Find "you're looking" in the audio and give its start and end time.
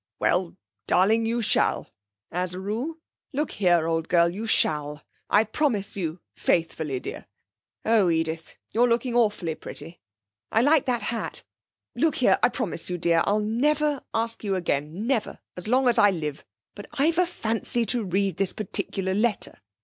8.73-9.13